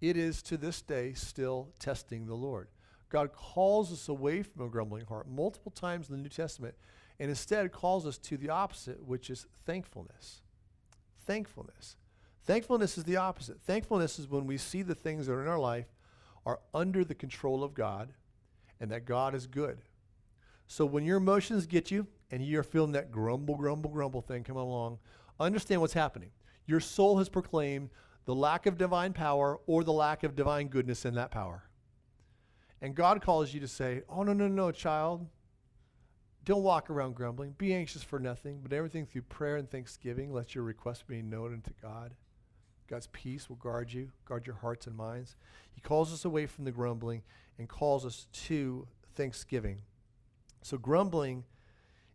[0.00, 2.68] It is to this day still testing the Lord.
[3.10, 6.74] God calls us away from a grumbling heart multiple times in the New Testament
[7.20, 10.40] and instead calls us to the opposite, which is thankfulness.
[11.26, 11.96] Thankfulness.
[12.44, 13.60] Thankfulness is the opposite.
[13.60, 15.92] Thankfulness is when we see the things that are in our life
[16.46, 18.14] are under the control of God
[18.80, 19.82] and that God is good.
[20.72, 24.56] So when your emotions get you and you're feeling that grumble, grumble, grumble thing come
[24.56, 25.00] along,
[25.38, 26.30] understand what's happening.
[26.64, 27.90] Your soul has proclaimed
[28.24, 31.64] the lack of divine power or the lack of divine goodness in that power.
[32.80, 35.26] And God calls you to say, Oh, no, no, no, child.
[36.46, 37.54] Don't walk around grumbling.
[37.58, 40.32] Be anxious for nothing, but everything through prayer and thanksgiving.
[40.32, 42.14] Let your requests be known unto God.
[42.88, 45.36] God's peace will guard you, guard your hearts and minds.
[45.70, 47.24] He calls us away from the grumbling
[47.58, 49.82] and calls us to thanksgiving.
[50.62, 51.44] So, grumbling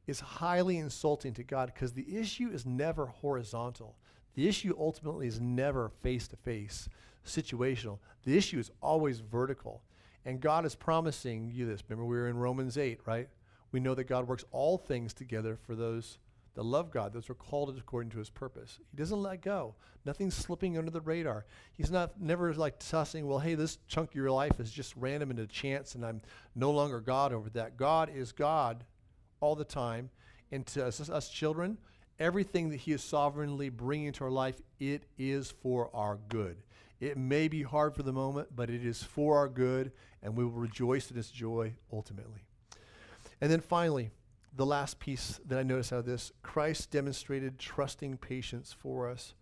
[0.07, 3.97] is highly insulting to God because the issue is never horizontal.
[4.35, 6.87] The issue ultimately is never face to face,
[7.25, 7.99] situational.
[8.23, 9.81] The issue is always vertical.
[10.25, 11.83] And God is promising you this.
[11.87, 13.29] Remember, we were in Romans 8, right?
[13.71, 16.17] We know that God works all things together for those
[16.57, 18.79] that love God, those are called according to his purpose.
[18.89, 19.75] He doesn't let go.
[20.05, 21.45] Nothing's slipping under the radar.
[21.75, 25.29] He's not never like tossing, well, hey, this chunk of your life is just random
[25.29, 26.19] and a chance, and I'm
[26.55, 27.77] no longer God over that.
[27.77, 28.83] God is God
[29.39, 30.09] all the time.
[30.51, 31.77] And to us, us children,
[32.19, 36.57] everything that he is sovereignly bringing into our life, it is for our good.
[36.99, 39.91] It may be hard for the moment, but it is for our good,
[40.23, 42.41] and we will rejoice in its joy ultimately.
[43.41, 44.09] And then finally,
[44.57, 49.35] the last piece that I noticed out of this Christ demonstrated trusting patience for us.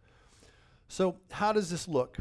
[0.87, 2.17] So, how does this look?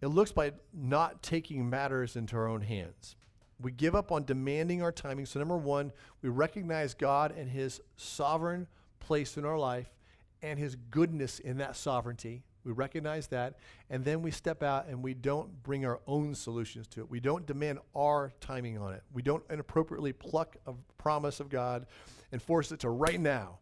[0.00, 3.14] It looks by not taking matters into our own hands.
[3.60, 5.26] We give up on demanding our timing.
[5.26, 8.66] So, number one, we recognize God and His sovereign
[9.00, 9.94] place in our life
[10.42, 12.42] and His goodness in that sovereignty.
[12.64, 13.58] We recognize that.
[13.90, 17.10] And then we step out and we don't bring our own solutions to it.
[17.10, 19.02] We don't demand our timing on it.
[19.12, 20.72] We don't inappropriately pluck a
[21.04, 21.86] promise of God
[22.32, 23.58] and force it to right now,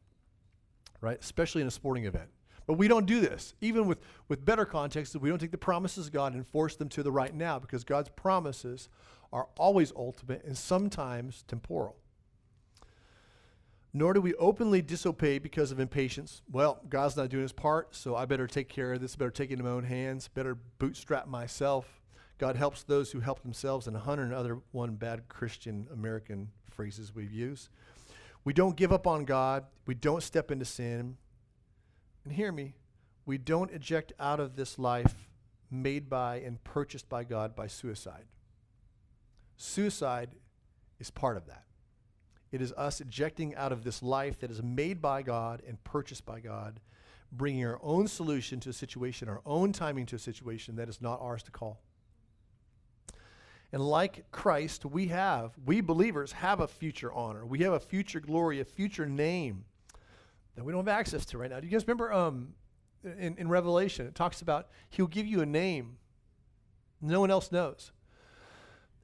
[1.01, 1.19] right?
[1.21, 2.29] Especially in a sporting event.
[2.67, 3.55] But we don't do this.
[3.61, 6.89] Even with, with better context, we don't take the promises of God and force them
[6.91, 8.89] to the right now because God's promises
[9.33, 11.97] are always ultimate and sometimes temporal
[13.95, 16.43] nor do we openly disobey because of impatience.
[16.51, 19.51] Well, God's not doing his part, so I better take care of this, better take
[19.51, 22.01] it in my own hands, better bootstrap myself.
[22.39, 27.15] God helps those who help themselves, and a hundred other one bad Christian American phrases
[27.15, 27.69] we've used.
[28.45, 31.17] We don't give up on God, we don't step into sin.
[32.25, 32.75] And hear me,
[33.25, 35.29] we don't eject out of this life
[35.71, 38.25] made by and purchased by God by suicide.
[39.57, 40.31] Suicide
[40.99, 41.65] is part of that.
[42.51, 46.27] It is us ejecting out of this life that is made by God and purchased
[46.27, 46.81] by God,
[47.31, 51.01] bringing our own solution to a situation, our own timing to a situation that is
[51.01, 51.81] not ours to call.
[53.73, 57.47] And like Christ, we have, we believers have a future honor.
[57.47, 59.65] We have a future glory, a future name
[60.57, 61.61] that we don't have access to right now.
[61.61, 62.55] Do you guys remember um,
[63.03, 65.97] in, in Revelation, it talks about he'll give you a name
[67.03, 67.91] no one else knows.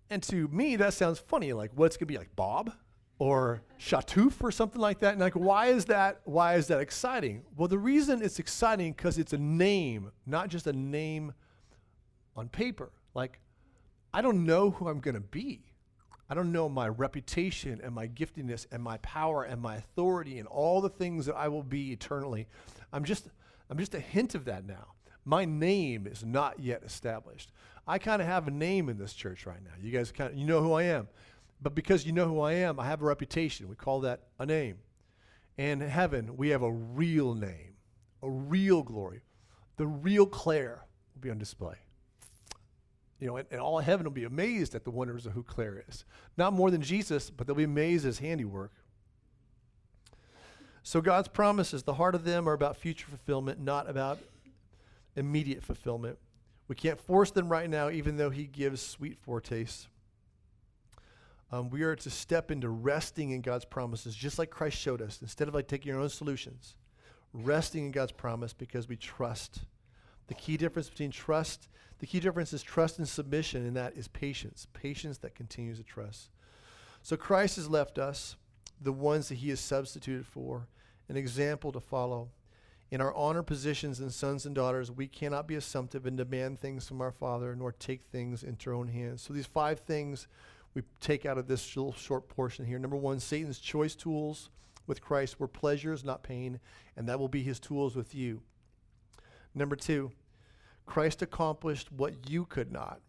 [0.09, 1.53] And to me, that sounds funny.
[1.53, 2.73] Like, what's going to be like Bob?
[3.19, 5.12] or Shatouf or something like that.
[5.12, 6.21] And like, why is that?
[6.25, 7.43] Why is that exciting?
[7.57, 11.33] Well, the reason it's exciting because it's a name, not just a name
[12.37, 12.93] on paper.
[13.14, 13.41] Like,
[14.12, 15.61] I don't know who I'm going to be.
[16.30, 20.46] I don't know my reputation and my giftedness and my power and my authority and
[20.46, 22.48] all the things that I will be eternally.
[22.92, 23.28] I'm just
[23.70, 24.94] I'm just a hint of that now.
[25.24, 27.52] My name is not yet established.
[27.86, 29.72] I kind of have a name in this church right now.
[29.80, 31.09] You guys kind of, you know who I am.
[31.61, 33.68] But because you know who I am, I have a reputation.
[33.68, 34.78] We call that a name.
[35.56, 37.74] In heaven, we have a real name,
[38.22, 39.22] a real glory.
[39.76, 40.84] The real Claire
[41.14, 41.74] will be on display.
[43.21, 45.85] You know, and, and all heaven will be amazed at the wonders of who Claire
[45.89, 46.05] is.
[46.37, 48.73] Not more than Jesus, but they'll be amazed at his handiwork.
[50.83, 54.21] So God's promises, the heart of them are about future fulfillment, not about
[55.16, 56.19] immediate fulfillment.
[56.69, 59.89] We can't force them right now, even though He gives sweet foretastes.
[61.51, 65.21] Um, we are to step into resting in God's promises, just like Christ showed us.
[65.23, 66.77] Instead of like taking our own solutions,
[67.33, 69.61] resting in God's promise because we trust.
[70.27, 74.09] The key difference between trust, the key difference is trust and submission, and that is
[74.09, 74.66] patience.
[74.72, 76.30] Patience that continues to trust.
[77.03, 78.36] So Christ has left us,
[78.80, 80.68] the ones that He has substituted for,
[81.09, 82.30] an example to follow.
[82.90, 86.88] In our honor positions and sons and daughters, we cannot be assumptive and demand things
[86.88, 89.22] from our Father, nor take things into our own hands.
[89.22, 90.26] So these five things
[90.74, 92.78] we take out of this little short portion here.
[92.78, 94.51] Number one, Satan's choice tools
[94.86, 96.61] with Christ were pleasures, not pain,
[96.96, 98.42] and that will be his tools with you.
[99.55, 100.12] Number two,
[100.89, 103.01] Christ accomplished what you could not.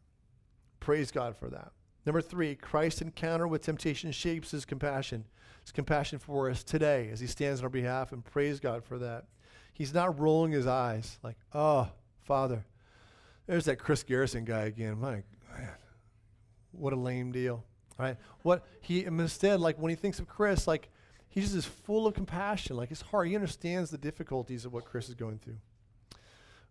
[0.79, 1.71] Praise God for that.
[2.05, 5.25] Number three, Christ's encounter with temptation shapes his compassion.
[5.63, 8.97] His compassion for us today as he stands on our behalf, and praise God for
[8.99, 9.25] that.
[9.73, 11.89] He's not rolling his eyes like, oh,
[12.23, 12.65] Father,
[13.47, 14.99] there's that Chris Garrison guy again.
[14.99, 15.75] My man,
[16.71, 17.63] what a lame deal.
[17.97, 18.17] Right?
[18.43, 20.89] What he instead, like when he thinks of Chris, like
[21.27, 22.75] he just is full of compassion.
[22.77, 25.57] Like his heart, he understands the difficulties of what Chris is going through.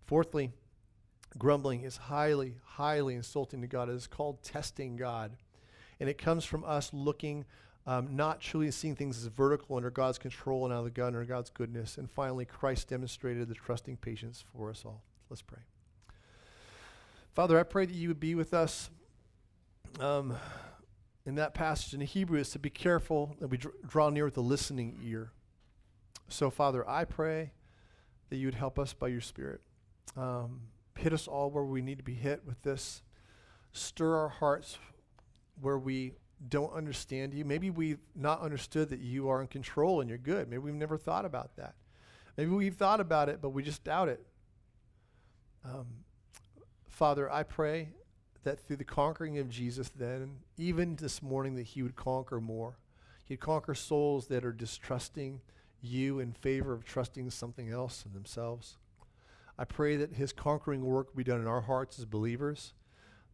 [0.07, 0.53] Fourthly,
[1.37, 3.89] grumbling is highly, highly insulting to God.
[3.89, 5.33] It is called testing God.
[6.01, 7.45] And it comes from us looking
[7.89, 11.09] um, not truly seeing things as vertical under God's control and out of the gun
[11.09, 11.97] under God's goodness.
[11.97, 15.03] And finally, Christ demonstrated the trusting patience for us all.
[15.31, 15.61] Let's pray.
[17.33, 18.91] Father, I pray that you would be with us
[20.01, 20.37] um,
[21.25, 24.37] in that passage in Hebrew is to be careful that we dr- draw near with
[24.37, 25.31] a listening ear.
[26.29, 27.53] So, Father, I pray
[28.29, 29.63] that you would help us by your Spirit.
[30.15, 30.61] Um,
[30.99, 33.03] hit us all where we need to be hit with this.
[33.73, 34.79] Stir our hearts
[35.61, 36.13] where we
[36.49, 37.45] don't understand you.
[37.45, 40.49] Maybe we've not understood that you are in control and you're good.
[40.49, 41.75] Maybe we've never thought about that.
[42.37, 44.25] Maybe we've thought about it, but we just doubt it.
[45.65, 45.87] Um,
[46.87, 47.91] Father, I pray
[48.45, 52.79] that through the conquering of Jesus, then, even this morning, that He would conquer more.
[53.25, 55.41] He'd conquer souls that are distrusting
[55.81, 58.79] you in favor of trusting something else in themselves.
[59.59, 62.75] I pray that His conquering work be done in our hearts as believers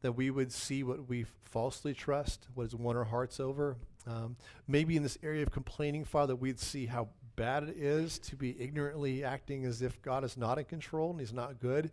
[0.04, 3.78] that we would see what we falsely trust, what has won our hearts over.
[4.06, 4.36] Um,
[4.68, 8.54] maybe in this area of complaining, Father, we'd see how bad it is to be
[8.60, 11.90] ignorantly acting as if God is not in control and He's not good.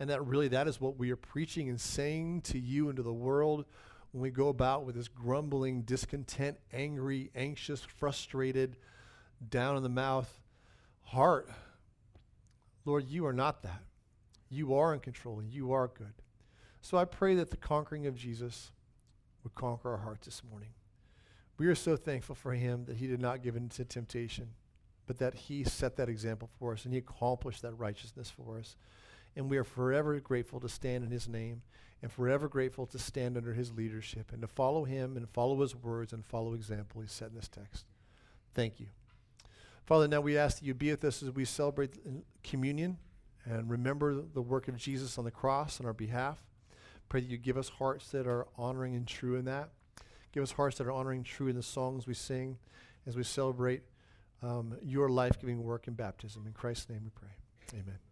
[0.00, 3.02] And that really that is what we are preaching and saying to you and to
[3.02, 3.66] the world
[4.12, 8.76] when we go about with this grumbling, discontent, angry, anxious, frustrated,
[9.50, 10.40] down in the mouth
[11.02, 11.50] heart.
[12.84, 13.82] Lord, you are not that.
[14.48, 16.14] You are in control and you are good.
[16.80, 18.72] So I pray that the conquering of Jesus
[19.44, 20.70] would conquer our hearts this morning.
[21.58, 24.48] We are so thankful for him that he did not give in to temptation,
[25.06, 28.76] but that he set that example for us and he accomplished that righteousness for us.
[29.36, 31.62] And we are forever grateful to stand in his name
[32.02, 35.76] and forever grateful to stand under his leadership and to follow him and follow his
[35.76, 37.86] words and follow example he set in this text.
[38.54, 38.88] Thank you.
[39.84, 41.98] Father, now we ask that you be with us as we celebrate
[42.42, 42.98] communion
[43.44, 46.44] and remember the work of Jesus on the cross on our behalf.
[47.08, 49.70] Pray that you give us hearts that are honoring and true in that.
[50.32, 52.58] Give us hearts that are honoring and true in the songs we sing
[53.06, 53.82] as we celebrate
[54.42, 56.46] um, your life giving work in baptism.
[56.46, 57.80] In Christ's name we pray.
[57.80, 58.11] Amen.